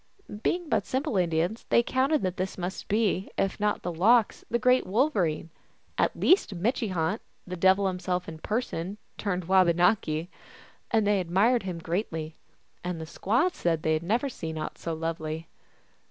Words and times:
Being 0.41 0.67
but 0.67 0.87
simple 0.87 1.15
Indians, 1.15 1.67
they 1.69 1.77
accounted 1.81 2.23
that 2.23 2.37
this 2.37 2.57
must 2.57 2.87
be, 2.87 3.29
if 3.37 3.59
not 3.59 3.85
Lox 3.85 4.43
the 4.49 4.57
Great 4.57 4.87
Wolverine, 4.87 5.51
at 5.95 6.19
least 6.19 6.55
Mitche 6.55 6.91
hant, 6.91 7.21
the 7.45 7.55
devil 7.55 7.85
himself 7.85 8.27
in 8.27 8.39
person, 8.39 8.97
turned 9.19 9.45
Wabanaki; 9.45 10.31
and 10.89 11.05
they 11.05 11.19
admired 11.19 11.61
him 11.61 11.77
greatly, 11.77 12.35
and 12.83 12.99
the 12.99 13.05
squaws 13.05 13.53
said 13.55 13.83
they 13.83 13.93
had 13.93 14.01
never 14.01 14.27
seen 14.27 14.57
aught 14.57 14.79
so 14.79 14.95
lovely. 14.95 15.47